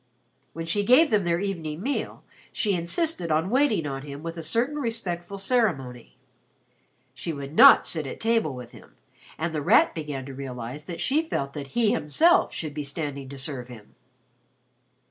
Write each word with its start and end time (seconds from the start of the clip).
When 0.53 0.65
she 0.65 0.83
gave 0.83 1.11
them 1.11 1.25
their 1.25 1.39
evening 1.39 1.83
meal, 1.83 2.23
she 2.51 2.73
insisted 2.73 3.29
on 3.29 3.51
waiting 3.51 3.85
on 3.85 4.01
him 4.01 4.23
with 4.23 4.35
a 4.35 4.41
certain 4.41 4.77
respectful 4.77 5.37
ceremony. 5.37 6.17
She 7.13 7.31
would 7.31 7.53
not 7.53 7.85
sit 7.85 8.07
at 8.07 8.19
table 8.19 8.55
with 8.55 8.71
him, 8.71 8.95
and 9.37 9.53
The 9.53 9.61
Rat 9.61 9.93
began 9.93 10.25
to 10.25 10.33
realize 10.33 10.85
that 10.85 11.01
she 11.01 11.21
felt 11.29 11.53
that 11.53 11.73
he 11.77 11.91
himself 11.91 12.51
should 12.51 12.73
be 12.73 12.83
standing 12.83 13.29
to 13.29 13.37
serve 13.37 13.67
him. 13.67 13.93